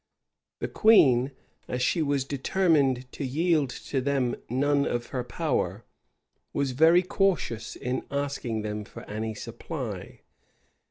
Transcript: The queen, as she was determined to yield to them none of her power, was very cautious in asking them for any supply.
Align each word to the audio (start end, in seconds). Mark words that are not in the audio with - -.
The 0.61 0.67
queen, 0.67 1.29
as 1.67 1.83
she 1.83 2.01
was 2.01 2.25
determined 2.25 3.05
to 3.11 3.23
yield 3.23 3.69
to 3.69 4.01
them 4.01 4.35
none 4.49 4.83
of 4.87 5.05
her 5.13 5.23
power, 5.23 5.85
was 6.53 6.71
very 6.71 7.03
cautious 7.03 7.75
in 7.75 8.07
asking 8.09 8.63
them 8.63 8.83
for 8.83 9.03
any 9.07 9.35
supply. 9.35 10.21